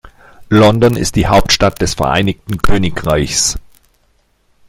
[0.49, 3.59] London ist die Hauptstadt des Vereinigten Königreichs.